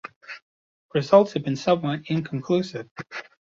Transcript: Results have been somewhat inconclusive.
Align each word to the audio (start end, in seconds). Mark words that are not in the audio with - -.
Results 0.95 1.33
have 1.33 1.43
been 1.43 1.55
somewhat 1.55 1.99
inconclusive. 2.07 2.89